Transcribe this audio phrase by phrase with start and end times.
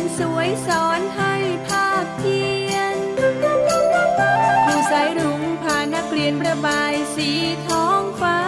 [0.00, 1.34] นสวยสอนให้
[1.68, 2.96] ภาคเพียน
[4.66, 7.30] ครูสายรุ้งพานักเรียนประบายสี
[7.66, 8.40] ท้องฟ้า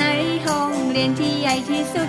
[0.00, 0.04] ใน
[0.46, 2.08] ห้องเรียนที่ใหญ่ที่สุด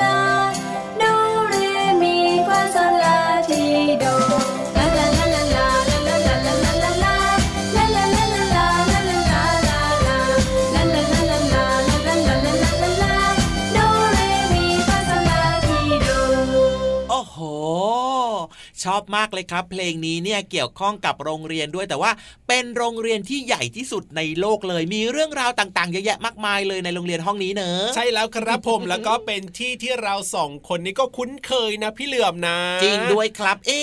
[18.85, 22.11] ชอบมากเลยครับ เพลงนี้เนี่ยเกี่ยวข้องกับโรงเรียนด้วย แต่ว่า
[22.47, 33.81] เป็นโรงเรียนที่ใหญ่ที่สุดในโลกเลย มีเรื่องราวต่างๆเยอะแยะมากมายเลยในโรงเรียนห้องนี้เนอะใช่แล้วครับผมแล้วก็เป็นที่ที่เราสองคนนี้ก็คุ้นเคยนะพี่เหลือมนะ จริงด้วยครับ เอ๊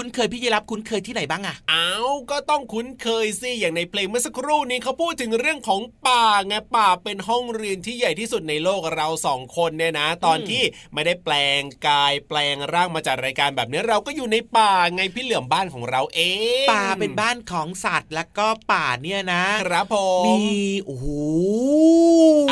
[0.00, 1.90] คุ้นเคยพี่ยีรับคุ้นเคยที่ไหนบ้างอะเอ้า
[2.30, 10.62] ก็ต้องคุ้นเคยสิอย่างในเพลงเมื่อสักครู่นี้เขาพูดถึงเรื่องของป่าไงป่าเป็นห้องเรียนที่ใหญ่ที่สุดในโลกเราสองคนเนี่ยนะ ตอนที่
[10.94, 16.20] ไม่ได้แปลงกายแปลงร่างมาจากรายการแบบนี้เราก็อยู่ในป่าไงพี่เหลื่อมบ้านของเราเอ
[16.64, 20.40] งป่าเป็นบ้านของสัตว์แล้วก็ป่าเนี่ยนะครับผมมี
[20.84, 21.06] โอ้โห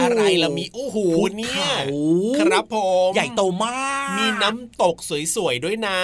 [0.01, 0.97] อะไรละมีโอ้โห
[1.37, 1.65] เนี่ย
[2.39, 2.77] ครับผ
[3.09, 4.97] มใหญ่โตมาก มีน้ำตก
[5.37, 5.99] สวยๆด้วยนะ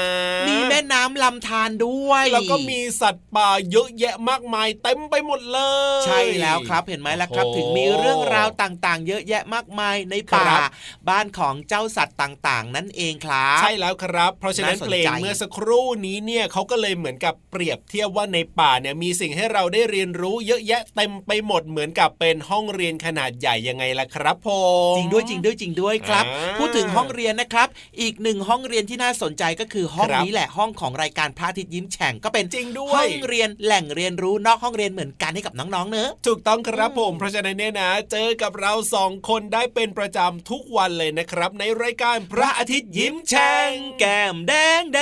[0.48, 5.58] มีแม่น้ำลำำธารด้วย แล้วก็มีสัตว์ป่าเยอะแยะมากมายเต็มไปหมดเล
[6.00, 10.70] ย ใช่แล้วครับเห็นไหมล่ะครับโอ้โหถึงมีเรื่องราวต่างๆ เยอะแยะมากมายในป่าครับ
[11.08, 24.48] บ้านของเจ้าสัตว์ต่างๆ นั่นเองครับ ใช่แล้วครับ เพราะฉะนั้นน่าสนเพลงใจเมื่อสักครู่นี้เนี่ยเขาก็เลยเหมือนกับเปรียบเทียบว่าในป่าเนี่ยมีสิ่งให้เราได้เรียนรู้เยอะแยะเต็มไปหมดเหมือนกับเป็นห้องเรียนขนาดใหญ่ยังไงล่ะครับผ
[24.92, 27.68] มจริงด้วยจริงด้วยจริงด้วยครับอ่าพูดถึงห้องเรียนนะครับ
[28.00, 45.00] อีกหนึ่งห้องเรียนที่น่าสนใจก็คือห้องครับนี้แหละห้องของรายการพระอาทิตย์ยิ้มแฉ่งก็เป็นจริงด้วยห้องเรียนแหล่งเรียนรู้นอกห้องเรียนเหมือนกันให้กับน้องๆเนอะถูกต้องครับผมเพราะฉะนั้นเนี่ยนะ เจอกับเราสองคนได้เป็นประจำทุกวันเลยนะครับ ในรายการพระอาทิตย์ยิ้มแฉ่งแก้มแดงแด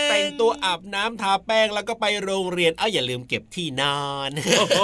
[0.00, 4.80] งแต่งตัวอาบน้ำทาแป้งแล้วก็ไปโรงเรียนเอ้าอย่าลืมเก็บที่นอนโอ้โห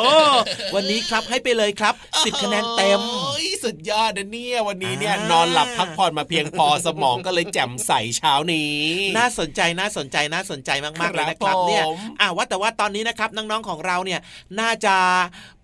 [0.75, 1.94] วันนี้ครับให้ไปเลยครับ
[2.25, 8.78] สิบคะแนนเต็มโอ้ยสุดยอดนะเนี่ยวันนี้เนี่ยอ่านอนหลับพักผ่อนมาเพียงพอสมองก็เลยแจ่มใสเช้านี้
[9.16, 14.20] น่าสนใจน่าสนใจน่าสนใจมากๆเลยนะคครัรับบเนี่ยผมอ่าว่าแต่ว่าตอนนี้นะครับน้องๆของเราเนี่ย
[14.60, 14.96] น่าจะ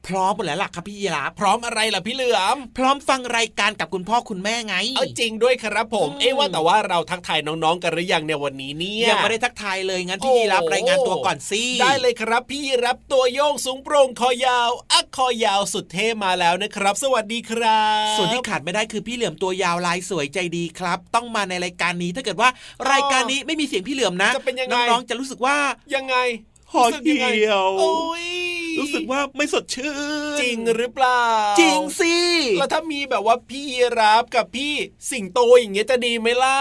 [0.08, 22.48] พร้อมหมดแล้วล่ะครับพี่ยีราฟพร้อมอะไรล่ะพี่เหลือม พร้อมฟังรายการกับคุณพ่อคุณแม่ไง เอาจริงด้วยครับผมอืมเอ๊ะว่าแต่ว่าเราทักทายน้องๆกันหรือยังเนี่ยวันนี้เนี่ยยังไม่ได้ทักทายเลยงั้นพี่โอ้ยีราฟรายงานตัวก่อนสิได้เลยครับ พี่รับตัวโยงสูงโปร่งคอยาว อักคอยาวสุดเท่มาแล้วนะครับ สวัสดีครับ ส่วนที่ขาดไม่ได้คือพี่เหลือมตัยาวลายสวยใจดีครับ ต้องมาในรายการนี้ถ้าเกิดว่า
[22.92, 25.56] รายการนี้ไม่มีเสียงพี่เหลือมนะจะเป็นยังไงน้องๆจะรู้สึกว่า
[25.94, 26.16] ยังไง
[26.72, 28.26] ห่อรู้สึกงไงเหี่ยวโอ้ย
[28.80, 29.94] รู้สึกว่าไม่สดชื่
[30.34, 31.24] น จริงหรือเปล่า
[31.60, 32.16] จริงสิ
[32.58, 33.66] แล้วถ้ามีแบบว่าพี่
[34.00, 34.74] รับกับพี่
[35.10, 36.58] สิงโตอย่างเงี้ยจะดีไหมล่ะ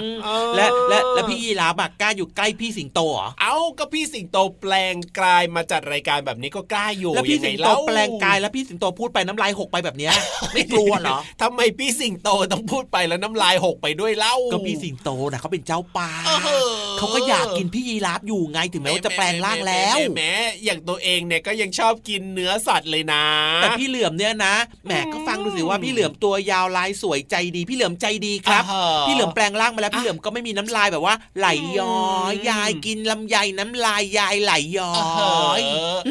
[0.00, 10.12] อืมเออและและและพี่ยีราฟอะกล้าอยู่ใกล้พี่สิงโตเหรอเอ้าก็พี่สิงโตแปลงกลายมาจัดรายการแบบนี้ก็กล้าอยู่แล้วพี่ยัไสิงโตเาแปลงกายแล้วพี่สิงโตพูดไปน้ำลายหกไปแบบเนี้ย
[10.54, 20.22] ไม่กลัวเหรอทำไมพี่สิงโตต้องพูดไปแล้วน้ำลายหกไปด้วยเล่าก็พี่สิงโตนะเขาเป็นเจ้าป่าเออเขาก็อยากกินพี่ยีราฟอยู่ไงถึงแม้ว่าจะแปลงร่างแล้วหมแหม
[20.64, 23.24] อย่างตัวเองเนี่ยก็ยังชอบกินเนื้อสัตว์เลยนะ
[23.56, 24.54] แต่พี่เหลือมเนี่ยนะ
[24.86, 31.48] แหมก็ฟังดูสิว่าพี่เหลือมตัวยาวลายสวยใจดี พี่เหลือมใจดีครับอ่าฮะพี่เหลือมแปลงร่างมาแล้วพี่เหลือมก็ไม่มีน้ำลายแบบว่า ไหล
[31.78, 35.62] ย้อยยายกินลำไยน้ำลายยายไหลย้อเออย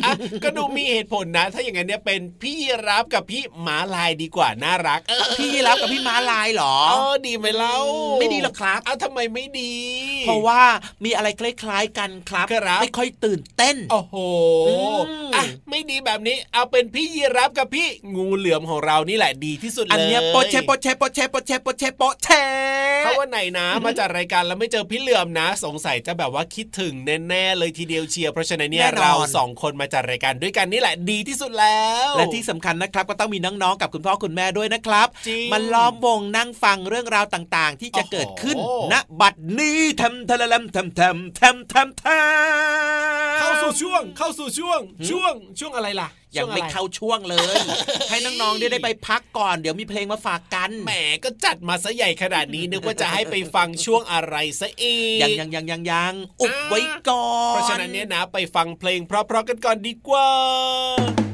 [0.04, 0.12] อะ
[0.44, 2.56] ก็ดูมีเหตุผลนะ ถ้าอย่างนั้นเนี่ยเป็นพี่
[2.88, 7.78] รับกับพี่หมาลายดีกว่าน่ารักเออพี่ยีราฟกับพี่ม้าลายเหรอเออดีไหมเล่า
[8.20, 9.74] ไม่ดีหรอกครับเอาทำไมไม่ดี
[10.26, 10.62] เพราะว่า
[11.04, 14.16] มีอะไรคล้ายๆกันครับครับไม่ค่อยตื่นเต้นโอ้โห
[15.36, 22.28] อะไม่ดีแบบนี้เอาเป็นพี่ยีรับกับพี่งูเหลือมของเรานี่แหละดีที่สุดเลยอันเนี้ยโปะเชโปะเชโปะเชโปะเชโปะเชโปะเช
[23.06, 26.94] ถ้าวันไหนนะมาจัดรายการแล้วไม่เจอพี่เหลือมนะ สงสัยจะแบบว่าคิดถึง
[27.28, 44.80] แน่ๆเลยทีเดียวเชียร์เพราะฉะนั้นเนี่ยเราสองคนมาจัดรายการด้วยกันนี่แหละดีที่สุดแล้ว และที่สำคัญนะครับก็ต้องมีน้องๆกับคุณพ่อคุณแม่ด้วยนะครับจริงมันล้อมวงนั่งฟังเรื่องราวต่างๆ ที่จะเกิดขึ้นโอ้โหณบัดนี้ทำทะละลำทำทำทำทำทำเข้าสู่ช่วง เข้าสู่ช่วง
[45.10, 47.56] ช่วง ช่วงอะไรล่ะยังไม่ช่วอะรเข้าช่วงเลย
[48.10, 50.94] ให้น้องๆได้ได้ไปพักก่อน เดี๋ยวมีเพลงมาฝากกันแหม
[51.24, 54.86] ก็จัดมาซะใหญ่ขนาดนี้นึกว่าจะให้ไปฟังช่วงอะไรซะเอ
[55.18, 56.80] งยังยังยังยังยังอุบไว้
[57.10, 61.29] ก่อน เพราะฉะนั้นเนี่ยนะไปฟังเพลงเพราะๆกันก่อนดีกว่า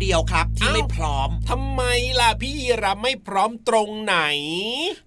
[0.00, 1.82] เดียวครับ ที่ไม่พร้อมทำไม
[2.20, 4.16] ล่ะพี่ยีรับไม่พร้อมตรงไหน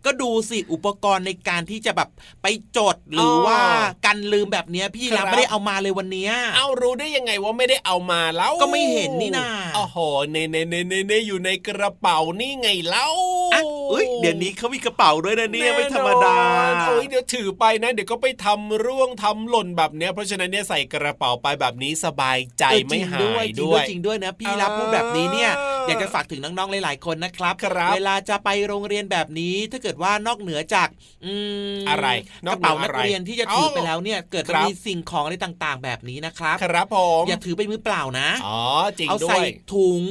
[0.06, 2.10] ก็ดูสิอุปกรณ์ในการที่จะแบบ
[2.42, 3.60] ไปจดหรือว่า
[4.06, 9.98] กันลืมแบบเนี้ยพี่ยีรับไม่ได้เอามาเลยวันเนี้ยเอารู้ได้ยังไงว่าไม่ได้เอามาแล้วก็ไม่เห็นนี่นาโอ้โห
[10.32, 13.08] เนเนเนเนเนอยู่ในกระเป๋านี่ไงเล่า
[13.54, 30.90] อะเอ้ยเดี๋ยวนี้เขามีกระเป๋าด้วยนะเนี่ยไม่ธรรมดาแน่นอนโอ้ยเดี๋ยวถือไปนะ เดี๋ยวก็ไปทำร่วงทำหล่นแบบเนี้ยเพราะฉะนั้นเนี่ยใส่กระเป๋าไปแบบนี้สบายใจเออไม่จริงหาด้วยยจริงด้ด้ววยยจริงด้วยนะพี่รับพูดแบบนี้เนี่ยเออออยากจะฝากถึงน้องๆหลายๆคนนะครับครับ เวลาจะไปโรงเรียนแบบนี้ถ้าเกิดว่านอกเหนือจาก
[31.26, 31.34] อื
[31.74, 32.08] มอะไร
[32.48, 38.60] นกอกระเหนือเป๋านักอะไรเรียนที่จะถือไปเอ้าแล้วเนี่ยเกิดคมันรับมีสิ่งของอะไรต่างๆ แบบนี้นะครับ ครับผมอย่าถือไปมือเปล่านะอ๋อ
[38.98, 40.04] จริงเอาด้วใส่ยถุง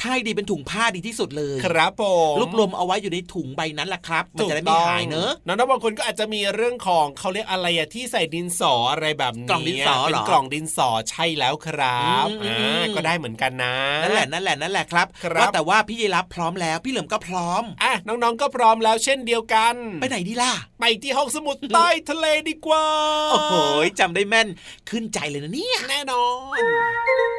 [0.00, 22.86] ถ้าให้ดีเป็นถุงผ้าดีที่สุดเลย ครับผมรวบรวมเอาไว้อยู่ในถุงใบนั้นแหละครับ มันจะได้ไม่หายเนอะน้องๆบางคนก็อาจจะมีเรื่องของเขาเรียกอะไรอะที่ใส่ดินสออะไรแบบนี้กล่องดินสอเหรอเป็นกล่องดินสอใช่แล้วครับอืมอืมอ่าก็ได้เหมือนกันนะนั่นแหละนั่นแหละนั่นแหละครับครับว่าแต่ว่าพี่ยีรับพร้อมแล้วพี่เหลิมก็พร้อมอะน้องๆก็พร้อมแล้วเช่นเดียวกัน ไปไหนดีล่ะไปที่ห้องสมุดใต้ทะเลดีกว่า
[23.30, 23.54] โอ้โห
[24.00, 24.48] จำได้แม่น
[24.90, 26.24] ขึ้นใจเลยนะเนี่ยแน่นอ
[26.58, 27.35] น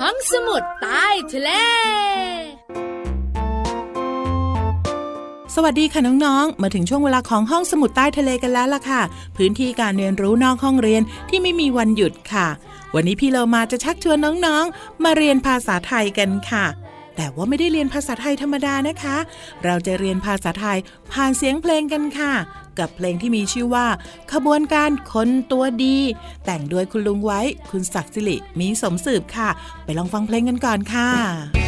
[0.00, 1.50] ห้องสมุดใต้ทะเล
[5.54, 9.02] สวัสดีค่ะน้องๆ มาถึงช่วงเวลาของห้องสมุดใต้ทะเลกันแล้วล่ะค่ะ
[9.36, 12.48] พื้นที่การเรียนรู้นอกห้องเรียนที่ไม่มีวันหยุดค่ะ
[12.94, 16.66] วันนี้พี่เรามาจะชักชวนน้องๆ มาเรียนภาษาไทยกันค่ะ
[17.16, 19.16] แต่ว่าไม่ได้เรียนภาษาไทยธรรมดานะคะ
[19.64, 20.78] เราจะเรียนภาษาไทย
[21.12, 22.32] ผ่านเสียงเพลงกันค่ะ
[22.78, 23.86] กับเพลงที่มีชื่อว่า
[24.32, 25.98] ขบวนการคนตัวดี
[26.44, 27.40] แต่งโดยคุณลุงไว้
[27.70, 29.48] คุณศักดิ์สิริมีสมสืบค่ะ
[29.84, 31.63] ไปลองฟังเพลงกันก่อนค่ะ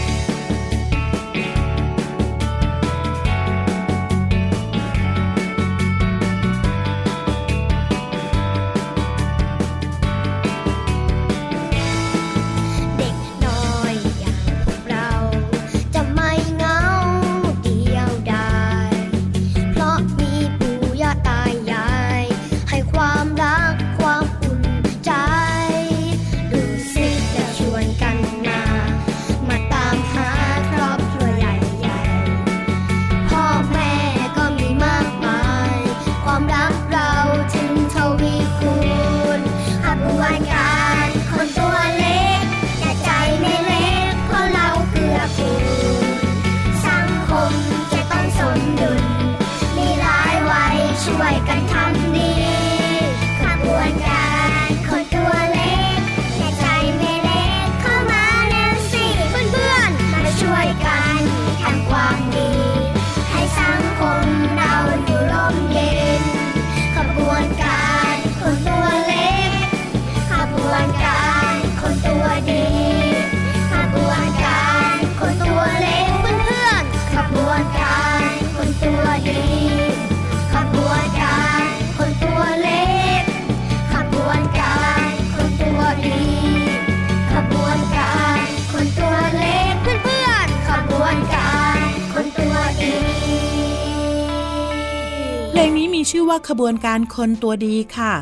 [96.28, 98.12] ว่าขบวนการคนตัวดีค่ะ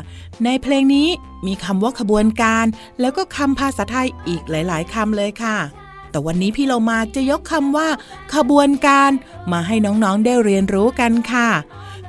[0.45, 1.07] ในเพลงนี้
[1.47, 2.65] มีคำว่าขบวนการ
[2.99, 5.57] แล้วก็คำภาษาไทยอีกหลาย ๆคำเลยค่ะ
[6.09, 7.87] แต่วันนี้พี่เรามาจะยกคำว่า
[8.35, 9.11] ขบวนการ
[9.51, 11.49] มาให้น้องๆได้เรียนรู้กันค่ะ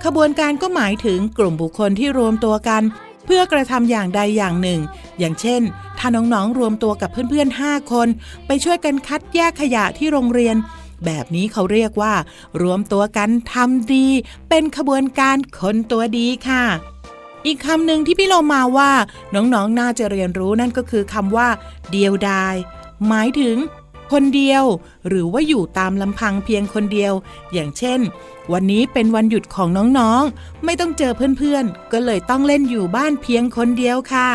[0.05, 2.83] ขบวนการก็หมายถึงกลุ่มบุคคลที่รวมตัวกัน
[3.25, 4.81] เพื่อกระทำอย่างใดอย่างหนึ่ง
[5.19, 5.63] อย่างเช่น
[5.99, 8.09] ถ้าน้องๆรวมตัวกับเพื่อนๆ 5 คน
[8.47, 10.57] ไปช่วยกันคัดแยกขยะที่โรงเรียน
[11.05, 12.15] แบบนี้เขาเรียกว่า
[12.63, 14.07] รวมตัวกันทำดี
[14.49, 16.65] เป็นขบวนการคนตัวดีค่ะ
[17.47, 18.93] อีกคำหนึ่งที่พี่โลมาว่า
[19.35, 21.49] น้องๆนน่าจะเรียนรู้นั่นก็คือคำว่า
[21.91, 22.55] เดียวดาย
[23.09, 23.57] หมายถึง
[24.13, 24.65] คนเดียว
[25.09, 27.13] หรือว่าอยู่ตามลำพังเพียงคนเดียว
[27.53, 28.01] อย่างเช่น
[28.53, 34.31] วันนี้เป็นวันหยุดของน้องๆ ไม่ต้องเจอเพื่อนๆ ก็เลยต้องเล่นอยู่บ้านเพียงคนเดียวค่ะ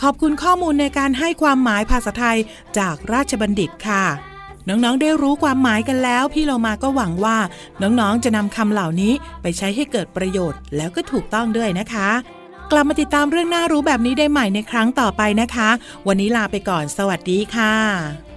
[0.00, 2.38] ขอบคุณข้อมูลในการให้ความหมายภาษาไทย
[2.78, 4.04] จากราชบัณฑิตค่ะ
[4.68, 7.38] น้องๆ ได้รู้ความหมายกันแล้ว พี่เรามาก็หวังว่า
[7.82, 12.10] น้องๆ จะนำคำเหล่านี้ไปใช้ให้เกิดประโยชน์ แล้วก็ถูกต้องด้วยนะคะ
[12.70, 15.68] กลับมาติดตามเรื่องน่ารู้แบบนี้ได้ใหม่ในครั้งต่อไปนะคะ
[16.06, 18.29] วันนี้ลาไปก่อน สวัสดีค่ะ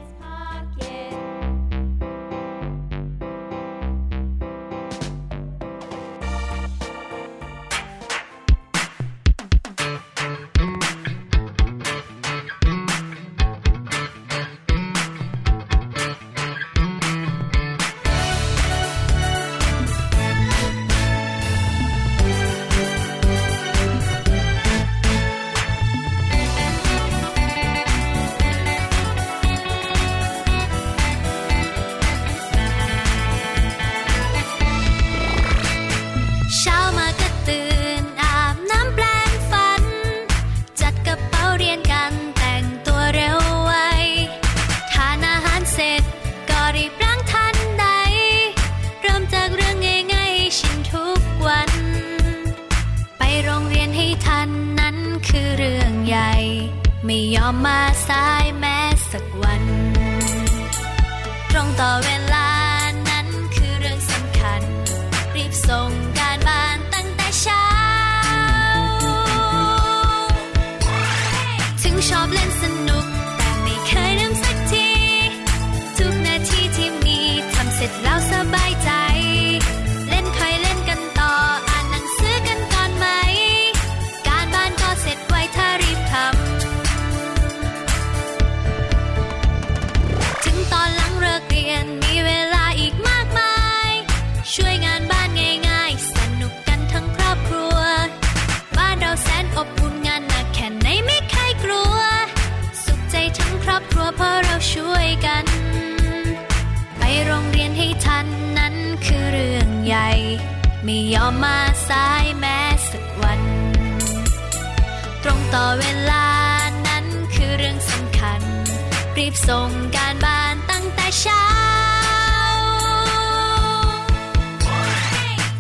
[119.34, 121.46] บส่งการบ้านตั้งแต่เช้า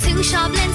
[0.03, 0.72] ถึงชอบเล่น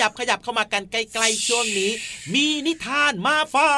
[0.00, 1.90] ขยับขยับเข้ามากันใกล้ๆช่วงนี้
[2.34, 3.72] มีนิทานมาฝา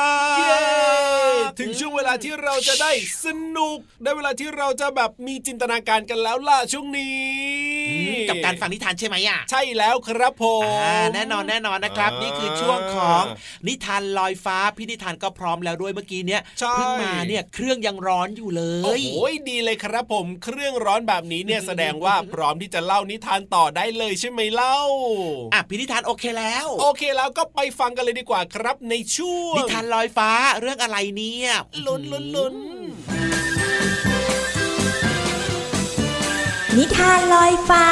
[1.48, 2.92] กถึงช่วงเวลาที่เราจะได้
[3.24, 7.89] สนุก ได้เวลาที่เราจะแบบมีจินตนาการกันแล้วล่ะช่วงนี้
[8.28, 13.24] กับการฟังนิทานใช่ไหมอะใช่แล้วครับผมอ่าแน่นอนแน่นอนนะครับอ่านี่นี่คือช่วงของ
[13.68, 19.18] นิทานลอยฟ้าพี่นิทานก็พร้อมแล้วด้วยเมื่อกี้เนี้ยใช่เพิ่งมาเนี่ยเครื่องยังร้อนอยู่เลโอ้ยโห
[19.50, 24.78] ดีเลยครับผมเครื่องร้อนแบบนี้เนี่ยแสดงว่าพร้อมที่จะเล่านิทานต่อได้เลยใช่ไหมเล่า
[25.54, 31.50] อะพี่นิทานโอเคแล้ว โอเคแล้วก็ไปฟังกันเลยดีกว่าครับในช่วงนิทานลอยฟ้าเรื่องอะไรเนี่ย
[31.86, 32.54] ลุ้นลุ้นลุ้น
[36.78, 37.87] นิทานลอยฟ้า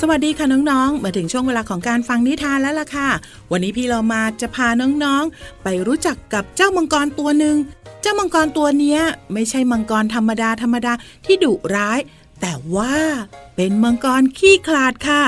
[0.00, 3.08] สวัสดีค่ะน้องๆ มาถึงช่วงเวลาของการฟังนิทานแล้วล่ะค่ะ
[3.50, 7.56] วันนี้พี่เรามาจะพาน้องๆ ไปรู้จักกับเจ้ามังกรตัวหนึ่ง
[8.02, 8.98] เจ้ามังกรตัวนี้
[9.32, 10.92] ไม่ใช่มังกรธรรมดาธรรมดา
[11.24, 11.98] ที่ดุร้าย
[12.40, 12.94] แต่ว่า
[13.56, 15.22] เป็นมังกรขี้ขลาดค่ะ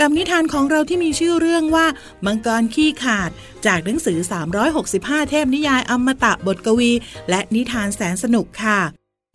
[0.00, 1.86] กับนิทานของเราที่มีชื่อเรื่องว่า
[2.26, 3.30] มังกรขี้ขาด
[3.66, 4.18] จากหนังสือ
[4.74, 6.90] 365 เทพนิยายอมตะบทกวี
[7.30, 8.80] และนิทานแสนสนุกค่ะ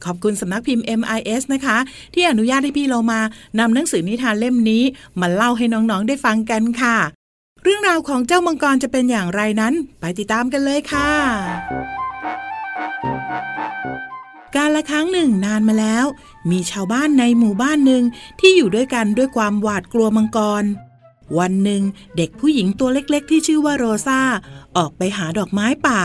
[0.06, 1.78] ขอบคุณสำนักพิมพ์ MIS นะคะ
[2.14, 3.20] ที่อนุญาตให้พี่เรามา
[3.60, 4.84] นำหนังสือนิทานเล่มนี้
[5.20, 6.98] มาเล่าให้น้องๆได้ฟังกันค่ะ
[7.64, 11.10] เรื่องราวของเจ้ามังกรจะเป็นอย่างไรนั้น ไปติดตามกันเลยค่ะ
[14.56, 16.06] การละครั้งหนึ่งนานมาแล้ว
[16.50, 18.04] มีชาวบ้านในหมู่บ้านหนึ่ง
[18.40, 20.64] ที่อยู่ด้วยกันด้วยความหวาดกลัวมังกร
[21.40, 21.82] วันหนึ่ง
[22.18, 24.22] เด็กผู้หญิงตัวเล็กๆ ที่ชื่อว่าโรซา
[24.78, 26.02] ออกไปหาดอกไม้ป่า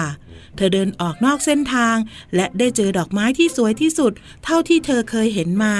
[0.57, 1.97] เธอเดินออกนอกเส้นทาง
[2.35, 4.13] และได้เจอดอกไม้ที่สวยที่สุด
[4.45, 5.75] เท่าที่เธอเคยเห็นมา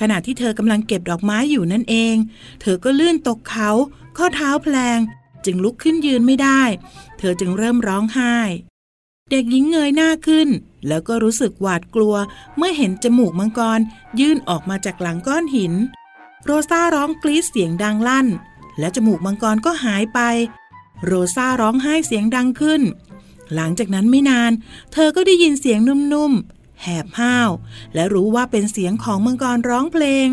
[0.00, 2.16] ขณะที่เธอกำลังเก็บดอกไม้อยู่นั่นเอง
[2.60, 3.70] เธอก็ลื่นตกเขา
[4.16, 4.98] ข้อเท้าแพลง
[5.44, 6.62] จึงลุกขึ้นยืนไม่ได้
[7.18, 8.36] เธอจึงเริ่มร้องไห้
[9.30, 10.48] เด็กหญิงเงยหน้าขึ้น
[10.88, 12.14] แล้วก็รู้สึกหวาดกลัว
[12.56, 13.80] เมื่อเห็นจมูกมังกร
[14.20, 15.74] ยื่นออกมาจากหลังก้อนหิน
[16.44, 18.26] โรซาร้องกรี๊ดเสียงดังลั่น
[18.78, 20.20] และจมูกมังกรก็หายไป
[21.04, 22.82] โรซาร้องไห้เสียงดังขึ้น
[23.54, 24.52] หลังจากนั้นไม่นาน
[24.92, 27.50] เธอก็ได้ยินเสียงนุ่มๆ แหบห้าว
[27.94, 30.28] และรู้ว่าเป็นเสียงของมังกรร้องเพลง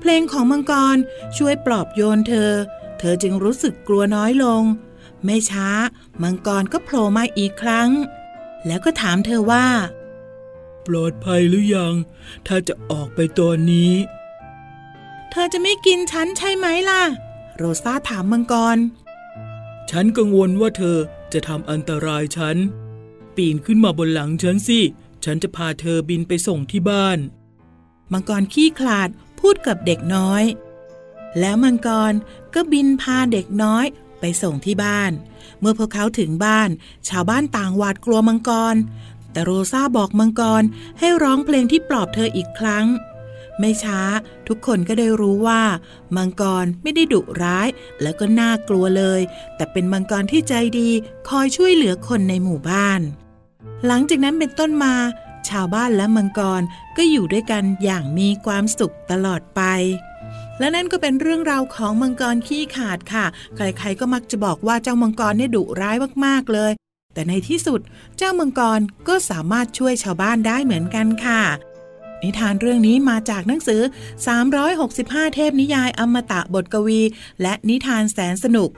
[0.00, 0.96] เพลงของมังกร
[1.36, 2.52] ช่วยปลอบโยนเธอ
[2.98, 4.62] เธอจึงรู้สึกกลัวน้อยลง
[5.24, 5.68] ไม่ช้า
[6.22, 7.90] มังกรก็โผล่มาอีกครั้ง
[8.66, 9.66] แล้วก็ถามเธอว่า
[10.86, 11.94] ปลอดภัยหรือยัง
[12.46, 13.92] ถ้าจะออกไปตอนนี้
[15.30, 17.02] เธอจะไม่กินฉันใช่ไหมล่ะ
[17.56, 18.78] โรซาถามมังกร
[19.90, 20.96] ฉันกังวลว่าเธอ
[21.32, 22.56] จะทำอันตรายฉัน
[23.36, 24.80] ปีนขึ้นมาบนหลังฉันสิ
[25.24, 27.18] ฉันจะพาเธอบินไปส่งที่บ้าน
[28.12, 29.08] มังกรขี้ขลาด
[29.40, 30.44] พูดกับเด็กน้อย
[31.38, 32.12] แล้วมังกร
[32.54, 33.86] ก็บินพาเด็กน้อย
[34.20, 35.12] ไปส่งที่บ้าน
[35.60, 36.68] เมื่อพวกเขาถึงบ้าน
[37.08, 38.76] ชาวบ้านต่างหวาดกลัวมังกร
[39.32, 40.62] แต่โรซาบอกมังกร
[40.98, 42.86] ให้ร้องเพลงที่ปลอบเธออีกครั้ง
[43.58, 44.00] ไม่ช้า
[44.48, 45.62] ทุกคนก็ได้รู้ว่า
[46.16, 47.68] มังกรไม่ได้ดุร้าย
[48.02, 49.20] แล้วก็น่ากลัวเลย
[49.56, 50.90] แต่เป็นมังกรที่ใจดี
[51.28, 53.00] คอยช่วยเหลือคนในหมู่บ้าน
[53.86, 54.94] หลังจากนั้นเป็นต้นมา
[55.48, 56.62] ชาวบ้านและมังกร
[56.96, 59.62] ก็อยู่ด้วยกันอย่างมีความสุขตลอดไป
[60.58, 66.72] และนั่นก็เป็นเรื่องราวของมังกรขี้ขาดค่ะ ใครๆก็มักจะบอกว่าเจ้ามังกรเนี่ยดุร้ายมากๆเลย
[67.14, 67.80] แต่ในที่สุด
[68.16, 71.42] เจ้ามังกรก็สามารถช่วยชาวบ้านได้เหมือนกันค่ะ
[72.22, 73.80] นิทานเรื่องนี้มาจากหนังสือ
[74.58, 77.00] 365 เทพนิยายอมตะบทกวี
[77.42, 78.70] และนิทานแสนสนุก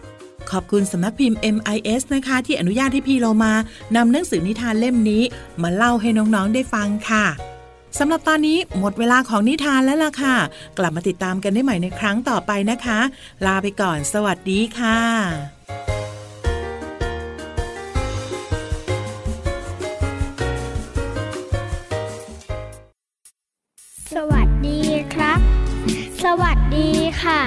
[0.51, 3.53] ขอบคุณสำนักพิมพ์ MIS นะคะ ที่อนุญาตให้พี่เรามา
[3.97, 5.23] นำหนังสือนิทานเล่มนี้
[5.63, 7.27] มาเล่าให้น้องๆได้ฟังค่ะ
[7.99, 10.37] สำหรับตอนนี้หมดเวลาของนิทานแล้วล่ะค่ะ
[10.79, 12.99] กลับมาติดตามกันได้ใหม่ในครั้งต่อไปนะคะ
[13.47, 14.99] ลาไปก่อน สวัสดีค่ะ
[24.15, 24.81] สวัสดี
[25.15, 25.41] ครับ
[26.25, 26.89] สวัสดี
[27.23, 27.41] ค่ะ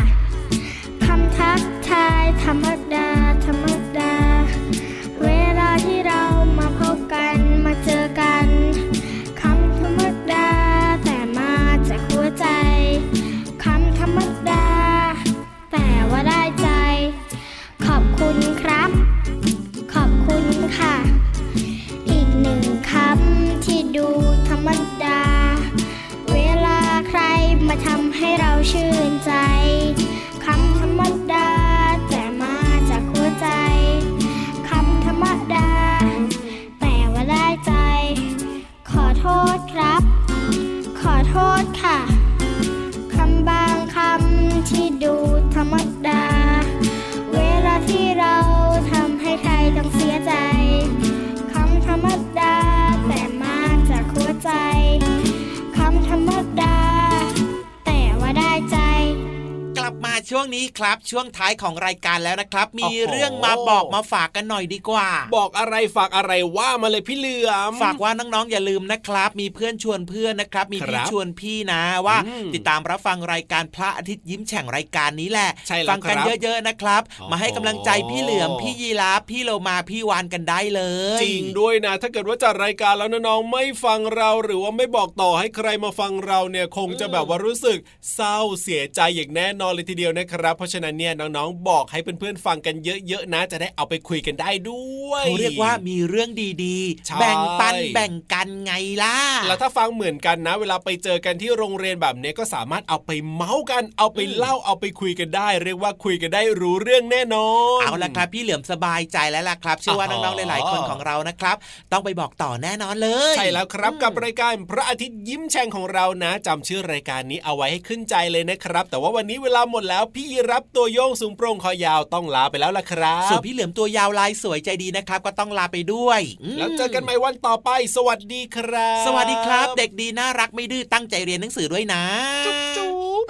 [60.36, 80.82] ช่วงนี้ครับช่วงท้ายของรายการแล้วนะครับ มีโอ้โหเรื่องมาบอกมาฝากกันหน่อยดีกว่า บอกอะไรฝากอะไรว่ามาเลยพี่เหลือมฝากว่าน้องๆอย่าลืมนะครับ มีเพื่อนชวนเพื่อนนะครับ มีพี่ครับชวนพี่นะว่าอืมติดตามรับฟังรายการพระอาทิตย์ยิ้มแฉ่งรายการนี้แหละใช่แล้วฟักันครับเยอะๆนะครับโอ้โหมาให้กำลังใจพี่เหลือมพี่ยีราฟพี่โลมาพี่วานกันได้เล
[81.20, 87.78] ย จริงด้วยนะ ถ้าเกิดว่าจัดรายการแล้วน้องๆไม่ฟังเราหรือว่าไม่บอกต่อให้ใครมาฟังเราเนี่ยคงจะแบบว่ารู้สึก
[88.14, 92.76] เศร้าเสียใจอย่างแน่นอนเลยทีเดียวนะครับ เพราะฉะนั้นเนี่ยน้องๆบอกให้เพื่อนๆฟังกัน
[93.08, 96.30] เยอะๆนะ จะได้เอาไปคุยกันได้ด้วยเขาเรียกว่ามีเรื่อง
[96.66, 111.58] ดีใช่ๆแบ่งปันแบ่งกันไงล่ะแล้วถ้าฟังเหมือนกันนะ เวลาไปเจอกันที่โรงเรียนแบบนี้ก็สามารถเอาไปเมาส์กันเอาไปเล่าเอาไปคุยกันได้ เรียกว่าคุยกันได้รู้เรื่องแน่นอนเอาละครับ พี่เหลือมสบายใจแล้วล่ะครับเชื่อว่าอ๋อน้องๆหลายๆคนของเรานะครับ
[111.92, 126.22] ต้องไปบอกต่อแน่นอนเลยใช่แล้วครับกับรายการพระอาทิตย์ยิ้มแฉ่งของเรานะจำชื่อรายการนี้เอาไว้ให้ขึ้นใจเลยนะครับ แต่ว่าวันนี้เวลาหมดแล้วพี่รับตัวโยงสูงโปร่งคอยาวต้องลาไปแล้วล่ะครับส่วนพี่เหลือมตัวยาวลายสวยใจดีนะครับ ก็ต้องลาไปด้วย
[126.54, 132.04] มแล้วเจอกันใหม่วันต่อไป สวัสดีครับ สวัสดีครับ เด็กดีน่ารักไม่ดื้อตั้งใจเรียนหนังสือด้วยนะ
[132.46, 132.90] จุ๊บจุ๊
[133.24, 133.26] บ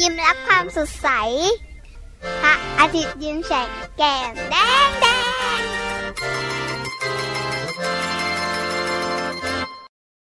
[0.00, 1.08] ยิ้มรับความสดใส
[2.42, 3.68] พระอาทิตย์ยิ้มแฉก
[3.98, 4.54] แก้มแด
[4.86, 5.06] งแด